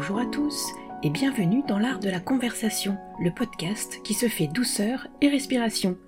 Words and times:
Bonjour 0.00 0.18
à 0.18 0.24
tous 0.24 0.72
et 1.02 1.10
bienvenue 1.10 1.62
dans 1.68 1.78
l'art 1.78 1.98
de 1.98 2.08
la 2.08 2.20
conversation, 2.20 2.96
le 3.20 3.30
podcast 3.30 4.00
qui 4.02 4.14
se 4.14 4.28
fait 4.28 4.46
douceur 4.46 5.08
et 5.20 5.28
respiration. 5.28 5.98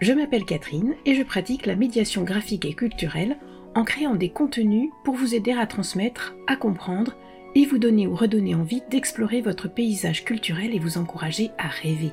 Je 0.00 0.14
m'appelle 0.14 0.46
Catherine 0.46 0.94
et 1.04 1.14
je 1.14 1.22
pratique 1.22 1.66
la 1.66 1.76
médiation 1.76 2.22
graphique 2.22 2.64
et 2.64 2.72
culturelle 2.72 3.36
en 3.74 3.84
créant 3.84 4.14
des 4.14 4.30
contenus 4.30 4.88
pour 5.04 5.16
vous 5.16 5.34
aider 5.34 5.52
à 5.52 5.66
transmettre, 5.66 6.34
à 6.46 6.56
comprendre 6.56 7.14
et 7.54 7.66
vous 7.66 7.76
donner 7.76 8.06
ou 8.06 8.14
redonner 8.14 8.54
envie 8.54 8.80
d'explorer 8.88 9.42
votre 9.42 9.68
paysage 9.68 10.24
culturel 10.24 10.74
et 10.74 10.78
vous 10.78 10.96
encourager 10.96 11.50
à 11.58 11.68
rêver. 11.68 12.12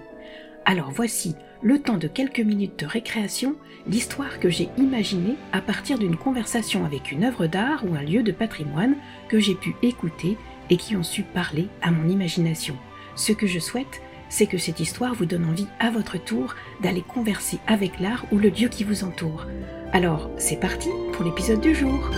Alors 0.65 0.91
voici, 0.91 1.35
le 1.61 1.79
temps 1.79 1.97
de 1.97 2.09
quelques 2.09 2.41
minutes 2.41 2.79
de 2.79 2.85
récréation, 2.85 3.55
l'histoire 3.87 4.41
que 4.41 4.49
j'ai 4.49 4.67
imaginée 4.77 5.35
à 5.53 5.61
partir 5.61 5.99
d'une 5.99 6.17
conversation 6.17 6.83
avec 6.83 7.13
une 7.13 7.23
œuvre 7.23 7.47
d'art 7.47 7.85
ou 7.89 7.95
un 7.95 8.03
lieu 8.03 8.23
de 8.23 8.33
patrimoine 8.33 8.97
que 9.29 9.39
j'ai 9.39 9.55
pu 9.55 9.73
écouter 9.81 10.37
et 10.69 10.77
qui 10.77 10.95
ont 10.95 11.03
su 11.03 11.23
parler 11.23 11.67
à 11.81 11.91
mon 11.91 12.07
imagination. 12.07 12.77
Ce 13.15 13.31
que 13.31 13.47
je 13.47 13.59
souhaite, 13.59 14.01
c'est 14.29 14.47
que 14.47 14.57
cette 14.57 14.79
histoire 14.79 15.15
vous 15.15 15.25
donne 15.25 15.45
envie 15.45 15.67
à 15.79 15.89
votre 15.89 16.23
tour 16.23 16.55
d'aller 16.81 17.01
converser 17.01 17.59
avec 17.67 17.99
l'art 17.99 18.25
ou 18.31 18.37
le 18.37 18.49
lieu 18.49 18.69
qui 18.69 18.83
vous 18.83 19.03
entoure. 19.03 19.45
Alors, 19.91 20.29
c'est 20.37 20.59
parti 20.59 20.89
pour 21.13 21.25
l'épisode 21.25 21.61
du 21.61 21.73
jour. 21.73 22.11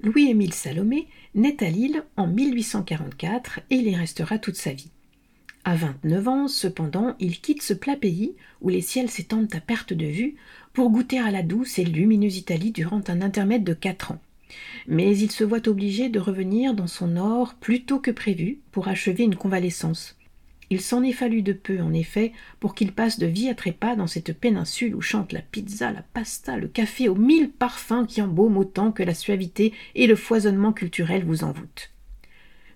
Louis-Émile 0.00 0.52
Salomé 0.52 1.06
naît 1.34 1.62
à 1.62 1.70
Lille 1.70 2.04
en 2.16 2.26
1844 2.26 3.60
et 3.70 3.76
il 3.76 3.88
y 3.88 3.94
restera 3.94 4.38
toute 4.38 4.56
sa 4.56 4.72
vie. 4.72 4.90
À 5.64 5.76
29 5.76 6.28
ans, 6.28 6.48
cependant, 6.48 7.14
il 7.20 7.40
quitte 7.40 7.62
ce 7.62 7.72
plat 7.72 7.94
pays 7.94 8.34
où 8.62 8.68
les 8.68 8.80
ciels 8.80 9.10
s'étendent 9.10 9.54
à 9.54 9.60
perte 9.60 9.92
de 9.92 10.06
vue 10.06 10.34
pour 10.72 10.90
goûter 10.90 11.20
à 11.20 11.30
la 11.30 11.42
douce 11.42 11.78
et 11.78 11.84
lumineuse 11.84 12.36
Italie 12.36 12.72
durant 12.72 13.02
un 13.06 13.22
intermède 13.22 13.62
de 13.62 13.74
quatre 13.74 14.10
ans. 14.10 14.20
Mais 14.88 15.16
il 15.16 15.30
se 15.30 15.44
voit 15.44 15.68
obligé 15.68 16.08
de 16.08 16.18
revenir 16.18 16.74
dans 16.74 16.88
son 16.88 17.06
nord 17.06 17.54
plus 17.54 17.84
tôt 17.84 18.00
que 18.00 18.10
prévu 18.10 18.58
pour 18.72 18.88
achever 18.88 19.22
une 19.22 19.36
convalescence. 19.36 20.16
Il 20.68 20.80
s'en 20.80 21.04
est 21.04 21.12
fallu 21.12 21.42
de 21.42 21.52
peu, 21.52 21.80
en 21.80 21.92
effet, 21.92 22.32
pour 22.58 22.74
qu'il 22.74 22.92
passe 22.92 23.18
de 23.18 23.26
vie 23.26 23.48
à 23.48 23.54
trépas 23.54 23.94
dans 23.94 24.06
cette 24.06 24.32
péninsule 24.32 24.96
où 24.96 25.00
chante 25.00 25.32
la 25.32 25.42
pizza, 25.42 25.92
la 25.92 26.02
pasta, 26.02 26.56
le 26.56 26.66
café 26.66 27.08
aux 27.08 27.14
mille 27.14 27.50
parfums 27.50 28.06
qui 28.08 28.20
embaument 28.20 28.58
autant 28.58 28.90
que 28.90 29.02
la 29.02 29.14
suavité 29.14 29.72
et 29.94 30.06
le 30.06 30.16
foisonnement 30.16 30.72
culturel 30.72 31.24
vous 31.24 31.44
envoûtent. 31.44 31.92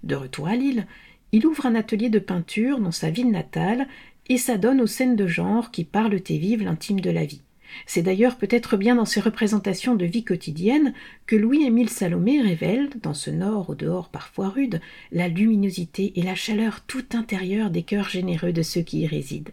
De 0.03 0.15
retour 0.15 0.47
à 0.47 0.57
Lille, 0.57 0.87
il 1.33 1.47
ouvre 1.47 1.67
un 1.67 1.75
atelier 1.75 2.09
de 2.09 2.19
peinture 2.19 2.79
dans 2.79 2.93
sa 2.93 3.11
ville 3.11 3.31
natale 3.31 3.87
et 4.29 4.39
s'adonne 4.39 4.81
aux 4.81 4.87
scènes 4.87 5.17
de 5.17 5.27
genre 5.27 5.71
qui 5.71 5.85
parlent 5.85 6.21
et 6.29 6.39
vivent 6.39 6.65
l'intime 6.65 7.01
de 7.01 7.11
la 7.11 7.25
vie. 7.25 7.43
C'est 7.85 8.03
d'ailleurs 8.03 8.37
peut-être 8.37 8.77
bien 8.77 8.95
dans 8.95 9.05
ces 9.05 9.21
représentations 9.21 9.95
de 9.95 10.07
vie 10.07 10.25
quotidienne 10.25 10.95
que 11.27 11.37
Louis-Émile 11.37 11.91
Salomé 11.91 12.41
révèle, 12.41 12.89
dans 13.03 13.15
ce 13.15 13.31
nord 13.31 13.71
au 13.71 13.75
dehors 13.75 14.09
parfois 14.09 14.49
rude, 14.49 14.81
la 15.13 15.29
luminosité 15.29 16.13
et 16.17 16.23
la 16.23 16.35
chaleur 16.35 16.81
tout 16.87 17.05
intérieure 17.13 17.71
des 17.71 17.83
cœurs 17.83 18.09
généreux 18.09 18.53
de 18.53 18.63
ceux 18.63 18.83
qui 18.83 19.01
y 19.01 19.07
résident. 19.07 19.53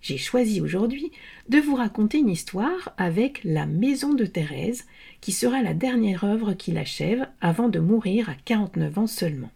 J'ai 0.00 0.18
choisi 0.18 0.60
aujourd'hui 0.60 1.10
de 1.48 1.58
vous 1.58 1.74
raconter 1.74 2.18
une 2.18 2.30
histoire 2.30 2.94
avec 2.96 3.40
La 3.44 3.66
Maison 3.66 4.14
de 4.14 4.24
Thérèse, 4.24 4.84
qui 5.20 5.32
sera 5.32 5.62
la 5.62 5.74
dernière 5.74 6.22
œuvre 6.24 6.52
qu'il 6.52 6.78
achève 6.78 7.26
avant 7.40 7.68
de 7.68 7.80
mourir 7.80 8.28
à 8.28 8.34
49 8.44 8.98
ans 8.98 9.06
seulement. 9.08 9.50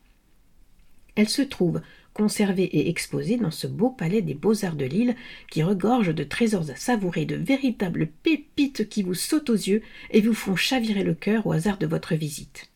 Elle 1.21 1.29
se 1.29 1.43
trouve 1.43 1.83
conservé 2.15 2.63
et 2.63 2.89
exposé 2.89 3.37
dans 3.37 3.51
ce 3.51 3.67
beau 3.67 3.91
palais 3.91 4.23
des 4.23 4.33
beaux-arts 4.33 4.75
de 4.75 4.87
Lille 4.87 5.17
qui 5.51 5.63
regorge 5.63 6.15
de 6.15 6.25
trésors 6.25 6.71
à 6.71 6.77
savourer, 6.77 7.27
de 7.27 7.37
véritables 7.37 8.07
pépites 8.07 8.89
qui 8.89 9.03
vous 9.03 9.13
sautent 9.13 9.51
aux 9.51 9.53
yeux 9.53 9.83
et 10.13 10.23
vous 10.23 10.33
font 10.33 10.57
chavirer 10.57 11.05
le 11.05 11.13
cœur 11.13 11.47
au 11.47 11.53
hasard 11.53 11.77
de 11.77 11.87
votre 11.87 12.15
visite. 12.15 12.71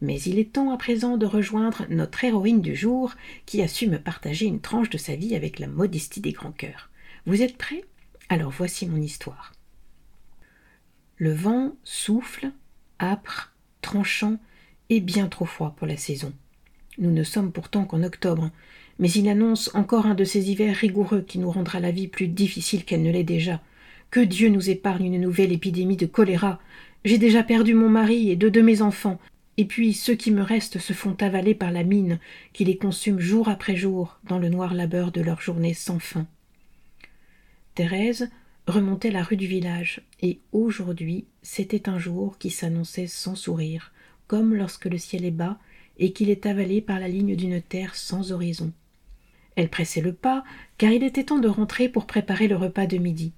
Mais 0.00 0.18
il 0.22 0.38
est 0.38 0.50
temps 0.50 0.70
à 0.70 0.78
présent 0.78 1.18
de 1.18 1.26
rejoindre 1.26 1.84
notre 1.90 2.24
héroïne 2.24 2.62
du 2.62 2.74
jour 2.74 3.12
qui 3.44 3.60
a 3.60 3.68
su 3.68 3.86
me 3.86 3.98
partager 3.98 4.46
une 4.46 4.62
tranche 4.62 4.88
de 4.88 4.96
sa 4.96 5.14
vie 5.14 5.36
avec 5.36 5.58
la 5.58 5.66
modestie 5.66 6.22
des 6.22 6.32
grands 6.32 6.52
cœurs. 6.52 6.88
Vous 7.26 7.42
êtes 7.42 7.58
prêts? 7.58 7.84
Alors 8.30 8.50
voici 8.50 8.86
mon 8.86 8.96
histoire. 8.96 9.52
Le 11.18 11.34
vent 11.34 11.76
souffle, 11.84 12.50
âpre, 12.98 13.52
tranchant 13.82 14.38
et 14.88 15.00
bien 15.00 15.28
trop 15.28 15.44
froid 15.44 15.74
pour 15.76 15.86
la 15.86 15.98
saison. 15.98 16.32
Nous 16.98 17.10
ne 17.10 17.24
sommes 17.24 17.52
pourtant 17.52 17.84
qu'en 17.84 18.02
octobre, 18.02 18.50
mais 18.98 19.10
il 19.10 19.28
annonce 19.28 19.70
encore 19.74 20.06
un 20.06 20.14
de 20.14 20.24
ces 20.24 20.50
hivers 20.50 20.76
rigoureux 20.76 21.22
qui 21.22 21.38
nous 21.38 21.50
rendra 21.50 21.80
la 21.80 21.90
vie 21.90 22.08
plus 22.08 22.28
difficile 22.28 22.84
qu'elle 22.84 23.02
ne 23.02 23.10
l'est 23.10 23.24
déjà. 23.24 23.60
Que 24.10 24.20
Dieu 24.20 24.48
nous 24.48 24.70
épargne 24.70 25.06
une 25.06 25.20
nouvelle 25.20 25.52
épidémie 25.52 25.96
de 25.96 26.06
choléra. 26.06 26.60
J'ai 27.04 27.18
déjà 27.18 27.42
perdu 27.42 27.74
mon 27.74 27.88
mari 27.88 28.30
et 28.30 28.36
deux 28.36 28.50
de 28.50 28.60
mes 28.60 28.80
enfants, 28.80 29.18
et 29.56 29.64
puis 29.64 29.92
ceux 29.92 30.14
qui 30.14 30.30
me 30.30 30.42
restent 30.42 30.78
se 30.78 30.92
font 30.92 31.16
avaler 31.20 31.54
par 31.54 31.72
la 31.72 31.82
mine 31.82 32.18
qui 32.52 32.64
les 32.64 32.76
consume 32.76 33.18
jour 33.18 33.48
après 33.48 33.76
jour 33.76 34.18
dans 34.28 34.38
le 34.38 34.48
noir 34.48 34.74
labeur 34.74 35.10
de 35.10 35.20
leur 35.20 35.40
journée 35.40 35.74
sans 35.74 35.98
fin. 35.98 36.26
Thérèse 37.74 38.30
remontait 38.66 39.10
la 39.10 39.22
rue 39.22 39.36
du 39.36 39.46
village, 39.46 40.00
et 40.22 40.38
aujourd'hui 40.52 41.26
c'était 41.42 41.88
un 41.88 41.98
jour 41.98 42.38
qui 42.38 42.50
s'annonçait 42.50 43.08
sans 43.08 43.34
sourire, 43.34 43.92
comme 44.26 44.54
lorsque 44.54 44.86
le 44.86 44.98
ciel 44.98 45.24
est 45.24 45.30
bas 45.30 45.58
et 45.98 46.12
qu'il 46.12 46.30
est 46.30 46.46
avalé 46.46 46.80
par 46.80 47.00
la 47.00 47.08
ligne 47.08 47.36
d'une 47.36 47.62
terre 47.62 47.94
sans 47.94 48.32
horizon. 48.32 48.72
Elle 49.56 49.68
pressait 49.68 50.00
le 50.00 50.12
pas, 50.12 50.44
car 50.78 50.90
il 50.90 51.04
était 51.04 51.24
temps 51.24 51.38
de 51.38 51.48
rentrer 51.48 51.88
pour 51.88 52.06
préparer 52.06 52.48
le 52.48 52.56
repas 52.56 52.86
de 52.86 52.98
midi. 52.98 53.32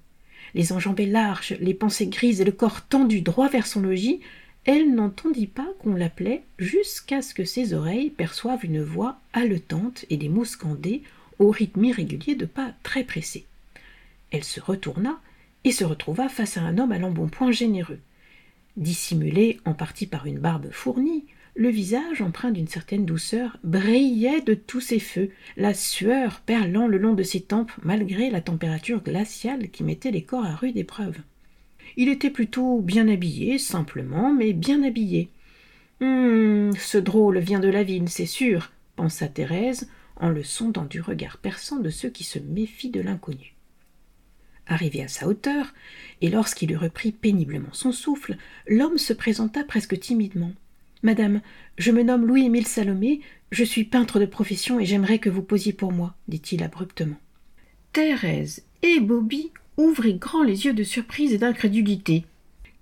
Les 0.55 0.71
enjambées 0.71 1.05
larges, 1.05 1.55
les 1.59 1.73
pensées 1.73 2.07
grises 2.07 2.41
et 2.41 2.45
le 2.45 2.51
corps 2.51 2.81
tendu 2.81 3.21
droit 3.21 3.49
vers 3.49 3.67
son 3.67 3.81
logis, 3.81 4.21
elle 4.65 4.93
n'entendit 4.93 5.47
pas 5.47 5.67
qu'on 5.79 5.93
l'appelait 5.93 6.43
jusqu'à 6.57 7.21
ce 7.21 7.33
que 7.33 7.45
ses 7.45 7.73
oreilles 7.73 8.09
perçoivent 8.09 8.65
une 8.65 8.83
voix 8.83 9.19
haletante 9.33 10.05
et 10.09 10.17
des 10.17 10.29
mots 10.29 10.45
scandés 10.45 11.03
au 11.39 11.51
rythme 11.51 11.85
irrégulier 11.85 12.35
de 12.35 12.45
pas 12.45 12.73
très 12.83 13.03
pressés. 13.03 13.45
Elle 14.31 14.43
se 14.43 14.59
retourna 14.59 15.21
et 15.63 15.71
se 15.71 15.85
retrouva 15.85 16.27
face 16.27 16.57
à 16.57 16.61
un 16.61 16.77
homme 16.77 16.91
à 16.91 16.97
l'embonpoint 16.97 17.51
généreux. 17.51 17.99
Dissimulé 18.75 19.59
en 19.65 19.73
partie 19.73 20.05
par 20.05 20.25
une 20.25 20.39
barbe 20.39 20.69
fournie, 20.71 21.25
le 21.57 21.69
visage, 21.69 22.21
empreint 22.21 22.51
d'une 22.51 22.67
certaine 22.67 23.05
douceur, 23.05 23.57
brillait 23.63 24.41
de 24.41 24.53
tous 24.53 24.79
ses 24.79 24.99
feux, 24.99 25.31
la 25.57 25.73
sueur 25.73 26.41
perlant 26.41 26.87
le 26.87 26.99
long 26.99 27.15
de 27.15 27.23
ses 27.23 27.41
tempes 27.41 27.71
malgré 27.81 28.29
la 28.29 28.41
température 28.41 29.03
glaciale 29.03 29.69
qui 29.69 29.83
mettait 29.83 30.11
les 30.11 30.21
corps 30.21 30.45
à 30.45 30.55
rude 30.55 30.77
épreuve. 30.77 31.17
Il 31.95 32.09
était 32.09 32.29
plutôt 32.29 32.79
bien 32.79 33.07
habillé, 33.07 33.57
simplement, 33.57 34.31
mais 34.31 34.53
bien 34.53 34.83
habillé. 34.83 35.29
Hum, 35.99 36.73
ce 36.77 36.99
drôle 36.99 37.39
vient 37.39 37.59
de 37.59 37.69
la 37.69 37.83
ville, 37.83 38.07
c'est 38.07 38.27
sûr, 38.27 38.71
pensa 38.95 39.27
Thérèse, 39.27 39.89
en 40.15 40.29
le 40.29 40.43
sondant 40.43 40.85
du 40.85 41.01
regard 41.01 41.37
perçant 41.37 41.79
de 41.79 41.89
ceux 41.89 42.09
qui 42.09 42.23
se 42.23 42.37
méfient 42.37 42.91
de 42.91 43.01
l'inconnu. 43.01 43.55
Arrivé 44.67 45.01
à 45.01 45.07
sa 45.07 45.27
hauteur, 45.27 45.73
et 46.21 46.29
lorsqu'il 46.29 46.71
eut 46.71 46.77
repris 46.77 47.11
péniblement 47.13 47.73
son 47.73 47.91
souffle, 47.91 48.37
l'homme 48.67 48.99
se 48.99 49.13
présenta 49.13 49.63
presque 49.63 49.99
timidement. 49.99 50.51
Madame, 51.03 51.41
je 51.77 51.91
me 51.91 52.03
nomme 52.03 52.25
Louis-Émile 52.25 52.67
Salomé, 52.67 53.21
je 53.51 53.63
suis 53.63 53.83
peintre 53.83 54.19
de 54.19 54.25
profession 54.25 54.79
et 54.79 54.85
j'aimerais 54.85 55.19
que 55.19 55.29
vous 55.29 55.43
posiez 55.43 55.73
pour 55.73 55.91
moi, 55.91 56.15
dit-il 56.27 56.63
abruptement. 56.63 57.17
Thérèse 57.93 58.63
et 58.81 58.99
Bobby 58.99 59.51
ouvraient 59.77 60.13
grand 60.13 60.43
les 60.43 60.65
yeux 60.65 60.73
de 60.73 60.83
surprise 60.83 61.33
et 61.33 61.37
d'incrédulité. 61.37 62.25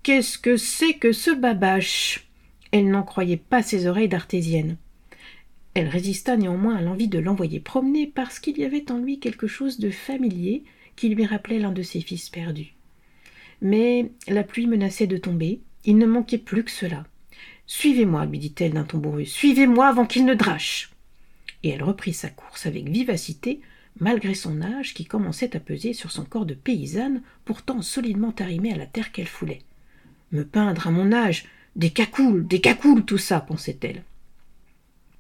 Qu'est-ce 0.04 0.38
que 0.38 0.56
c'est 0.56 0.94
que 0.94 1.12
ce 1.12 1.32
babache? 1.32 2.28
Elle 2.72 2.90
n'en 2.90 3.04
croyait 3.04 3.38
pas 3.38 3.62
ses 3.62 3.88
oreilles 3.88 4.10
d'artésienne. 4.10 4.78
Elle 5.74 5.88
résista 5.90 6.38
néanmoins 6.38 6.76
à 6.76 6.82
l'envie 6.82 7.10
de 7.10 7.20
l'envoyer 7.20 7.60
promener 7.60 8.08
parce 8.08 8.40
qu'il 8.40 8.58
y 8.58 8.64
avait 8.64 8.92
en 8.92 8.98
lui 8.98 9.20
quelque 9.20 9.48
chose 9.48 9.78
de 9.78 9.90
familier 9.90 10.64
qui 10.96 11.10
lui 11.10 11.26
rappelait 11.26 11.60
l'un 11.60 11.74
de 11.74 11.82
ses 11.82 12.00
fils 12.00 12.30
perdus. 12.30 12.74
Mais 13.62 14.12
la 14.28 14.44
pluie 14.44 14.68
menaçait 14.68 15.08
de 15.08 15.18
tomber, 15.18 15.60
il 15.84 15.98
ne 15.98 16.06
manquait 16.06 16.38
plus 16.38 16.64
que 16.64 16.72
cela. 16.72 17.06
Suivez-moi, 17.68 18.26
lui 18.26 18.40
dit-elle 18.40 18.74
d'un 18.74 18.84
ton 18.84 19.00
bourru, 19.00 19.26
suivez-moi 19.26 19.88
avant 19.88 20.06
qu'il 20.06 20.26
ne 20.26 20.36
drache. 20.36 20.92
Et 21.64 21.70
elle 21.70 21.84
reprit 21.84 22.14
sa 22.14 22.30
course 22.30 22.66
avec 22.66 22.90
vivacité, 22.90 23.62
malgré 24.00 24.34
son 24.34 24.62
âge 24.62 24.94
qui 24.94 25.06
commençait 25.06 25.56
à 25.56 25.60
peser 25.60 25.94
sur 25.94 26.12
son 26.12 26.26
corps 26.26 26.46
de 26.46 26.54
paysanne, 26.54 27.22
pourtant 27.44 27.82
solidement 27.82 28.34
arrimé 28.40 28.72
à 28.74 28.78
la 28.78 28.86
terre 28.86 29.12
qu'elle 29.12 29.28
foulait. 29.28 29.62
Me 30.32 30.44
peindre 30.44 30.88
à 30.88 30.92
mon 30.92 31.12
âge, 31.12 31.46
des 31.76 31.90
cacoules, 31.90 32.48
des 32.48 32.62
cacoules, 32.62 33.06
tout 33.06 33.18
ça, 33.18 33.40
pensait-elle. 33.40 34.04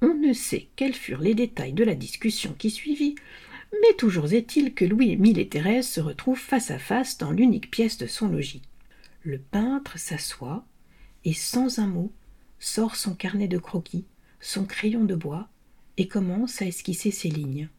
On 0.02 0.14
ne 0.14 0.34
sait 0.34 0.68
quels 0.76 0.94
furent 0.94 1.22
les 1.22 1.36
détails 1.36 1.74
de 1.74 1.84
la 1.84 1.96
discussion 1.96 2.54
qui 2.58 2.70
suivit, 2.70 3.16
mais 3.82 3.96
toujours 3.98 4.32
est-il 4.34 4.74
que 4.74 4.86
Louis-Émile 4.86 5.40
et 5.40 5.48
Thérèse 5.48 5.88
se 5.88 6.00
retrouvent 6.00 6.40
face 6.40 6.70
à 6.70 6.80
face 6.80 7.18
dans 7.18 7.32
l'unique 7.32 7.72
pièce 7.72 7.98
de 7.98 8.08
son 8.08 8.28
logis. 8.28 8.62
Le 9.24 9.40
peintre 9.40 9.98
s'assoit 9.98 10.64
et, 11.24 11.34
sans 11.34 11.80
un 11.80 11.88
mot, 11.88 12.12
sort 12.66 12.96
son 12.96 13.14
carnet 13.14 13.48
de 13.48 13.60
croquis, 13.60 14.06
son 14.42 14.66
crayon 14.66 15.06
de 15.06 15.14
bois, 15.14 15.48
et 15.98 16.08
commence 16.08 16.64
à 16.64 16.66
esquisser 16.66 17.12
ses 17.12 17.30
lignes. 17.30 17.70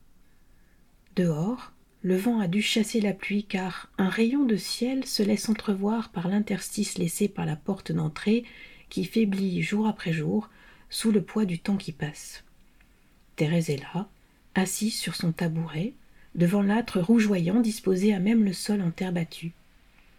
Dehors, 1.16 1.72
le 2.02 2.16
vent 2.16 2.38
a 2.38 2.46
dû 2.46 2.62
chasser 2.62 3.00
la 3.00 3.12
pluie 3.12 3.42
car 3.42 3.90
un 3.98 4.08
rayon 4.08 4.44
de 4.44 4.56
ciel 4.56 5.04
se 5.04 5.24
laisse 5.24 5.48
entrevoir 5.48 6.10
par 6.10 6.28
l'interstice 6.28 6.98
laissé 6.98 7.26
par 7.26 7.46
la 7.46 7.56
porte 7.56 7.90
d'entrée 7.90 8.44
qui 8.88 9.04
faiblit 9.04 9.60
jour 9.60 9.88
après 9.88 10.12
jour 10.12 10.48
sous 10.88 11.10
le 11.10 11.20
poids 11.20 11.46
du 11.46 11.58
temps 11.58 11.76
qui 11.76 11.90
passe. 11.90 12.44
Thérèse 13.34 13.70
est 13.70 13.82
là, 13.82 14.08
assise 14.54 14.96
sur 14.96 15.16
son 15.16 15.32
tabouret, 15.32 15.94
devant 16.36 16.62
l'âtre 16.62 17.00
rougeoyant 17.00 17.60
disposé 17.60 18.14
à 18.14 18.20
même 18.20 18.44
le 18.44 18.52
sol 18.52 18.80
en 18.80 18.92
terre 18.92 19.12
battue. 19.12 19.52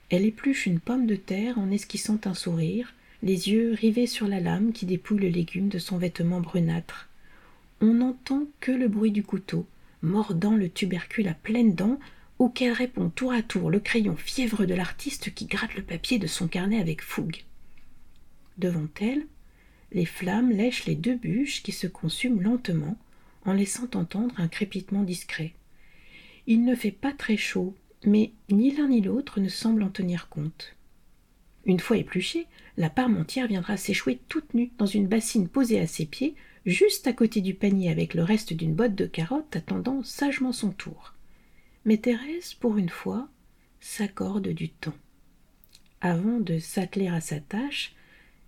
Elle 0.10 0.26
épluche 0.26 0.66
une 0.66 0.82
pomme 0.82 1.08
de 1.08 1.16
terre 1.16 1.58
en 1.58 1.72
esquissant 1.72 2.20
un 2.26 2.34
sourire, 2.34 2.94
les 3.24 3.50
yeux 3.50 3.74
rivés 3.74 4.08
sur 4.08 4.28
la 4.28 4.40
lame 4.40 4.74
qui 4.74 4.86
dépouille 4.86 5.20
le 5.20 5.30
légume 5.30 5.70
de 5.70 5.80
son 5.80 5.98
vêtement 5.98 6.40
brunâtre. 6.40 7.10
On 7.82 7.94
n'entend 7.94 8.46
que 8.60 8.72
le 8.72 8.88
bruit 8.88 9.12
du 9.12 9.24
couteau, 9.24 9.68
mordant 10.02 10.56
le 10.56 10.70
tubercule 10.70 11.28
à 11.28 11.34
pleines 11.34 11.76
dents, 11.76 12.00
auquel 12.40 12.72
répond 12.72 13.10
tour 13.10 13.34
à 13.34 13.42
tour 13.42 13.72
le 13.72 13.80
crayon 13.80 14.16
fiévreux 14.16 14.68
de 14.68 14.76
l'artiste 14.76 15.34
qui 15.34 15.46
gratte 15.46 15.76
le 15.76 15.84
papier 15.84 16.20
de 16.20 16.28
son 16.28 16.48
carnet 16.48 16.80
avec 16.80 17.02
fougue. 17.02 17.44
Devant 18.58 18.88
elle, 19.02 19.26
les 19.92 20.06
flammes 20.06 20.52
lèchent 20.52 20.86
les 20.86 20.96
deux 20.96 21.16
bûches 21.16 21.64
qui 21.64 21.72
se 21.72 21.88
consument 21.88 22.42
lentement, 22.42 22.98
en 23.46 23.54
laissant 23.54 23.88
entendre 23.94 24.36
un 24.38 24.48
crépitement 24.48 25.04
discret. 25.04 25.54
Il 26.46 26.66
ne 26.66 26.76
fait 26.76 26.92
pas 26.92 27.14
très 27.14 27.38
chaud, 27.38 27.76
mais 28.06 28.32
ni 28.50 28.76
l'un 28.76 28.90
ni 28.90 29.02
l'autre 29.02 29.40
ne 29.40 29.50
semble 29.50 29.84
en 29.84 29.90
tenir 29.90 30.30
compte. 30.30 30.77
Une 31.68 31.82
fois 31.82 31.98
épluchée, 31.98 32.48
la 32.78 32.90
parmentière 32.90 33.48
viendra 33.48 33.76
s'échouer 33.76 34.20
toute 34.30 34.54
nue 34.54 34.72
dans 34.78 34.86
une 34.86 35.08
bassine 35.08 35.50
posée 35.50 35.80
à 35.82 35.86
ses 35.86 36.06
pieds, 36.06 36.36
juste 36.66 37.08
à 37.08 37.14
côté 37.14 37.42
du 37.42 37.54
panier 37.54 37.92
avec 37.92 38.14
le 38.14 38.24
reste 38.24 38.54
d'une 38.54 38.74
botte 38.74 38.96
de 38.96 39.06
carottes 39.06 39.56
attendant 39.56 40.02
sagement 40.02 40.54
son 40.54 40.72
tour. 40.72 41.14
Mais 41.84 41.98
Thérèse, 41.98 42.54
pour 42.54 42.78
une 42.78 42.90
fois, 42.90 43.28
s'accorde 43.82 44.48
du 44.48 44.70
temps. 44.70 44.96
Avant 46.00 46.40
de 46.40 46.58
s'atteler 46.58 47.10
à 47.10 47.20
sa 47.20 47.42
tâche, 47.42 47.94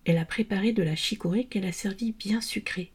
elle 0.06 0.18
a 0.18 0.25
préparé 0.25 0.71
de 0.71 0.83
la 0.83 0.95
chicorée 0.95 1.45
qu'elle 1.45 1.66
a 1.66 1.74
servie 1.74 2.13
bien 2.13 2.39
sucrée. 2.39 2.92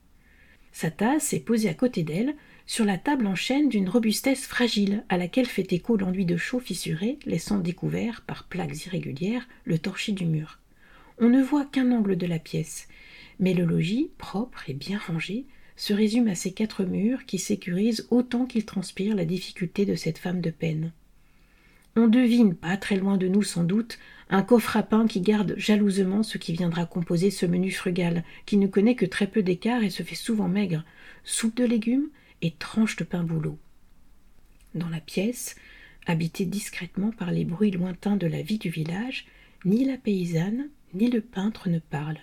Sa 0.72 0.90
tasse 0.90 1.34
est 1.34 1.40
posée 1.40 1.68
à 1.68 1.74
côté 1.74 2.02
d'elle, 2.02 2.34
sur 2.66 2.84
la 2.84 2.98
table 2.98 3.26
en 3.26 3.34
chêne 3.34 3.68
d'une 3.68 3.88
robustesse 3.88 4.46
fragile, 4.46 5.04
à 5.08 5.18
laquelle 5.18 5.46
fait 5.46 5.72
écho 5.72 5.96
l'enduit 5.96 6.24
de 6.24 6.36
chaux 6.36 6.60
fissuré, 6.60 7.18
laissant 7.26 7.58
découvert, 7.58 8.22
par 8.22 8.44
plaques 8.44 8.86
irrégulières, 8.86 9.46
le 9.64 9.78
torchis 9.78 10.12
du 10.12 10.24
mur. 10.24 10.58
On 11.18 11.28
ne 11.28 11.42
voit 11.42 11.66
qu'un 11.66 11.92
angle 11.92 12.16
de 12.16 12.26
la 12.26 12.38
pièce, 12.38 12.88
mais 13.38 13.54
le 13.54 13.64
logis, 13.64 14.10
propre 14.18 14.68
et 14.68 14.74
bien 14.74 14.98
rangé, 14.98 15.44
se 15.76 15.92
résume 15.92 16.28
à 16.28 16.34
ces 16.34 16.52
quatre 16.52 16.84
murs 16.84 17.26
qui 17.26 17.38
sécurisent 17.38 18.06
autant 18.10 18.46
qu'ils 18.46 18.64
transpirent 18.64 19.16
la 19.16 19.24
difficulté 19.24 19.84
de 19.86 19.94
cette 19.94 20.18
femme 20.18 20.40
de 20.40 20.50
peine. 20.50 20.92
On 21.96 22.08
devine, 22.08 22.54
pas 22.54 22.76
très 22.76 22.96
loin 22.96 23.16
de 23.16 23.28
nous 23.28 23.42
sans 23.42 23.62
doute, 23.62 23.98
un 24.30 24.42
coffre 24.42 24.76
à 24.76 24.82
pain 24.82 25.06
qui 25.06 25.20
garde 25.20 25.54
jalousement 25.56 26.22
ce 26.22 26.38
qui 26.38 26.52
viendra 26.52 26.86
composer 26.86 27.30
ce 27.30 27.46
menu 27.46 27.70
frugal, 27.70 28.24
qui 28.46 28.56
ne 28.56 28.66
connaît 28.66 28.96
que 28.96 29.06
très 29.06 29.26
peu 29.26 29.42
d'écart 29.42 29.82
et 29.82 29.90
se 29.90 30.02
fait 30.02 30.14
souvent 30.14 30.48
maigre, 30.48 30.84
soupe 31.24 31.56
de 31.56 31.64
légumes 31.64 32.08
et 32.44 32.50
tranches 32.50 32.96
de 32.96 33.04
pain 33.04 33.24
boulot. 33.24 33.58
Dans 34.74 34.90
la 34.90 35.00
pièce, 35.00 35.56
habitée 36.06 36.44
discrètement 36.44 37.10
par 37.10 37.30
les 37.30 37.46
bruits 37.46 37.70
lointains 37.70 38.16
de 38.16 38.26
la 38.26 38.42
vie 38.42 38.58
du 38.58 38.68
village, 38.68 39.26
ni 39.64 39.84
la 39.84 39.96
paysanne 39.96 40.68
ni 40.92 41.10
le 41.10 41.22
peintre 41.22 41.70
ne 41.70 41.78
parlent. 41.78 42.20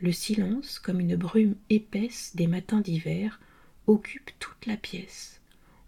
Le 0.00 0.12
silence, 0.12 0.78
comme 0.78 1.00
une 1.00 1.16
brume 1.16 1.56
épaisse 1.70 2.36
des 2.36 2.46
matins 2.46 2.82
d'hiver, 2.82 3.40
occupe 3.86 4.30
toute 4.38 4.66
la 4.66 4.76
pièce. 4.76 5.40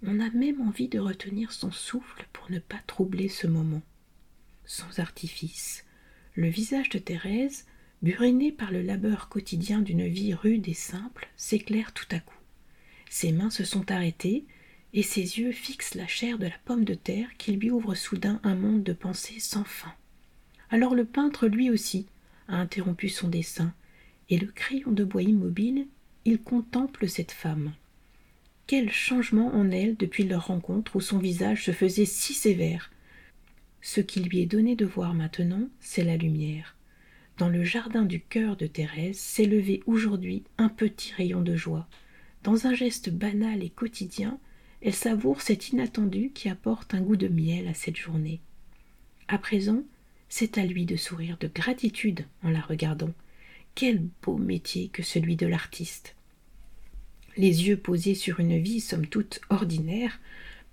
On 0.03 0.21
a 0.21 0.31
même 0.31 0.63
envie 0.63 0.89
de 0.89 0.99
retenir 0.99 1.53
son 1.53 1.71
souffle 1.71 2.27
pour 2.33 2.51
ne 2.51 2.59
pas 2.59 2.81
troubler 2.87 3.29
ce 3.29 3.47
moment. 3.47 3.83
Sans 4.65 5.01
artifice, 5.01 5.85
le 6.35 6.49
visage 6.49 6.89
de 6.89 6.99
Thérèse, 6.99 7.67
buriné 8.01 8.53
par 8.53 8.71
le 8.71 8.81
labeur 8.81 9.29
quotidien 9.29 9.81
d'une 9.83 10.07
vie 10.07 10.33
rude 10.33 10.67
et 10.67 10.75
simple, 10.75 11.29
s'éclaire 11.37 11.93
tout 11.93 12.09
à 12.11 12.21
coup. 12.21 12.38
Ses 13.11 13.33
mains 13.33 13.51
se 13.51 13.65
sont 13.65 13.91
arrêtées, 13.91 14.45
et 14.95 15.03
ses 15.03 15.39
yeux 15.39 15.53
fixent 15.53 15.95
la 15.95 16.07
chair 16.07 16.39
de 16.39 16.47
la 16.47 16.59
pomme 16.65 16.85
de 16.85 16.95
terre 16.95 17.29
qui 17.37 17.53
lui 17.53 17.71
ouvre 17.71 17.95
soudain 17.95 18.41
un 18.43 18.55
monde 18.55 18.83
de 18.83 18.93
pensées 18.93 19.41
sans 19.41 19.65
fin. 19.65 19.93
Alors 20.71 20.95
le 20.95 21.05
peintre 21.05 21.47
lui 21.47 21.71
aussi 21.71 22.07
a 22.49 22.57
interrompu 22.57 23.09
son 23.09 23.29
dessin, 23.29 23.75
et 24.31 24.39
le 24.39 24.47
crayon 24.47 24.93
de 24.93 25.05
bois 25.05 25.23
immobile, 25.23 25.87
il 26.25 26.41
contemple 26.41 27.09
cette 27.09 27.33
femme. 27.33 27.73
Quel 28.67 28.91
changement 28.91 29.55
en 29.55 29.71
elle 29.71 29.97
depuis 29.97 30.25
leur 30.25 30.49
rencontre 30.49 30.97
où 30.97 31.01
son 31.01 31.19
visage 31.19 31.65
se 31.65 31.73
faisait 31.73 32.05
si 32.05 32.35
sévère. 32.35 32.91
Ce 33.81 34.03
qui 34.03 34.21
lui 34.21 34.41
est 34.41 34.47
donné 34.47 34.77
de 34.77 34.85
voir 34.85 35.15
maintenant, 35.15 35.69
c'est 35.81 36.05
la 36.05 36.19
lumière. 36.19 36.77
Dans 37.39 37.49
le 37.49 37.65
jardin 37.65 38.03
du 38.03 38.21
cœur 38.21 38.57
de 38.57 38.67
Thérèse 38.67 39.19
s'élevait 39.19 39.81
aujourd'hui 39.87 40.43
un 40.59 40.69
petit 40.69 41.15
rayon 41.15 41.41
de 41.41 41.57
joie. 41.57 41.89
Dans 42.43 42.67
un 42.67 42.75
geste 42.75 43.11
banal 43.11 43.63
et 43.63 43.71
quotidien, 43.71 44.39
elle 44.81 44.95
savoure 44.95 45.43
cet 45.43 45.71
inattendu 45.71 46.31
qui 46.31 46.49
apporte 46.49 46.95
un 46.95 47.01
goût 47.01 47.17
de 47.17 47.29
miel 47.29 47.67
à 47.69 47.75
cette 47.75 47.97
journée. 47.97 48.41
À 49.27 49.39
présent, 49.39 49.83
c'est 50.29 50.59
à 50.59 50.65
lui 50.65 50.87
de 50.87 50.97
sourire 50.97 51.37
de 51.41 51.49
gratitude 51.49 52.25
en 52.43 52.51
la 52.51 52.61
regardant. 52.61 53.13
Quel 53.75 54.07
beau 54.23 54.37
métier 54.37 54.89
que 54.89 55.03
celui 55.03 55.37
de 55.37 55.47
l'artiste. 55.47 56.15
Les 57.37 57.69
yeux 57.69 57.77
posés 57.77 58.15
sur 58.15 58.41
une 58.41 58.59
vie 58.59 58.81
somme 58.81 59.07
toute 59.07 59.41
ordinaire, 59.51 60.21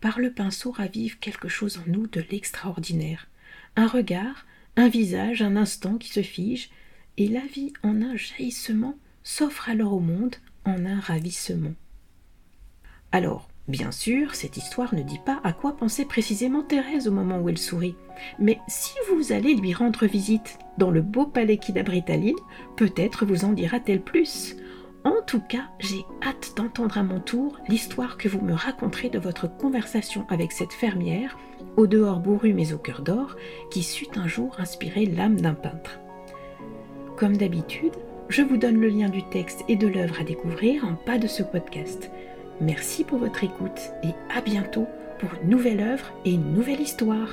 par 0.01 0.19
le 0.19 0.31
pinceau 0.31 0.71
ravive 0.71 1.19
quelque 1.19 1.47
chose 1.47 1.77
en 1.77 1.89
nous 1.89 2.07
de 2.07 2.23
l'extraordinaire. 2.31 3.27
Un 3.75 3.87
regard, 3.87 4.45
un 4.75 4.87
visage, 4.87 5.41
un 5.41 5.55
instant 5.55 5.97
qui 5.97 6.09
se 6.09 6.21
fige, 6.21 6.69
et 7.17 7.27
la 7.27 7.45
vie 7.45 7.73
en 7.83 8.01
un 8.01 8.15
jaillissement 8.15 8.97
s'offre 9.23 9.69
alors 9.69 9.93
au 9.93 9.99
monde 9.99 10.35
un 10.65 10.99
ravissement. 10.99 11.73
Alors, 13.11 13.47
Bien 13.67 13.91
sûr, 13.91 14.35
cette 14.35 14.57
histoire 14.57 14.93
ne 14.93 15.01
dit 15.01 15.19
pas 15.25 15.39
à 15.43 15.51
quoi 15.51 15.75
pensait 15.75 16.05
précisément 16.05 16.61
Thérèse 16.61 17.07
au 17.07 17.11
moment 17.11 17.39
où 17.39 17.49
elle 17.49 17.57
sourit. 17.57 17.95
Mais 18.37 18.59
si 18.67 18.93
vous 19.09 19.31
allez 19.31 19.55
lui 19.55 19.73
rendre 19.73 20.05
visite 20.05 20.59
dans 20.77 20.91
le 20.91 21.01
beau 21.01 21.25
palais 21.25 21.57
qui 21.57 21.77
abrite 21.77 22.11
à 22.11 22.17
peut-être 22.75 23.25
vous 23.25 23.43
en 23.43 23.53
dira-t-elle 23.53 24.03
plus. 24.03 24.55
En 25.03 25.15
tout 25.25 25.41
cas, 25.41 25.69
j'ai 25.79 26.05
hâte 26.23 26.53
d'entendre 26.55 26.99
à 26.99 27.03
mon 27.03 27.19
tour 27.19 27.57
l'histoire 27.67 28.17
que 28.17 28.29
vous 28.29 28.41
me 28.41 28.53
raconterez 28.53 29.09
de 29.09 29.19
votre 29.19 29.47
conversation 29.47 30.27
avec 30.29 30.51
cette 30.51 30.73
fermière, 30.73 31.35
au 31.75 31.87
dehors 31.87 32.19
bourru 32.19 32.53
mais 32.53 32.71
au 32.71 32.77
cœur 32.77 33.01
d'or, 33.01 33.35
qui 33.71 33.81
sut 33.81 34.15
un 34.15 34.27
jour 34.27 34.55
inspirer 34.59 35.07
l'âme 35.07 35.41
d'un 35.41 35.53
peintre. 35.55 35.99
Comme 37.17 37.37
d'habitude, 37.37 37.93
je 38.29 38.41
vous 38.41 38.57
donne 38.57 38.79
le 38.79 38.87
lien 38.87 39.09
du 39.09 39.23
texte 39.23 39.63
et 39.67 39.75
de 39.75 39.87
l'œuvre 39.87 40.19
à 40.19 40.23
découvrir 40.23 40.85
en 40.85 40.95
pas 40.95 41.17
de 41.17 41.27
ce 41.27 41.43
podcast. 41.43 42.09
Merci 42.59 43.03
pour 43.03 43.19
votre 43.19 43.43
écoute 43.43 43.91
et 44.03 44.13
à 44.35 44.41
bientôt 44.41 44.87
pour 45.19 45.29
une 45.41 45.49
nouvelle 45.49 45.81
œuvre 45.81 46.11
et 46.25 46.31
une 46.31 46.53
nouvelle 46.53 46.81
histoire. 46.81 47.29